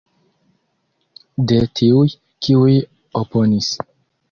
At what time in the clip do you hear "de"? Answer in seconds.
1.51-1.59